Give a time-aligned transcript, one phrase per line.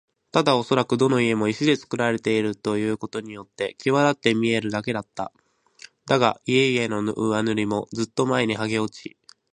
[0.31, 5.31] ただおそらくどの家も石でつくられているということによってきわだって見えるだけだった。
[6.07, 9.15] だが、家々の上塗りもずっと前にはげ落ち、